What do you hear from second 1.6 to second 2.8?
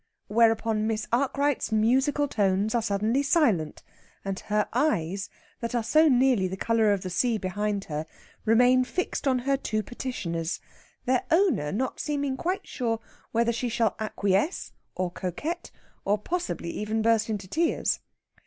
musical tones